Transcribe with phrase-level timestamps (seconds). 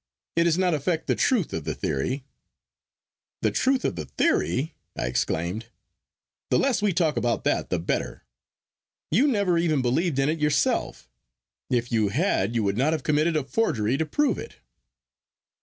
[0.35, 2.23] It does not affect the truth of the theory."
[3.43, 5.67] "The truth of the theory!" I exclaimed;
[6.49, 8.23] "the less we talk about that the better.
[9.11, 11.07] You never even believed in it yourself.
[11.69, 14.55] If you had, you would not have committed a forgery to prove it."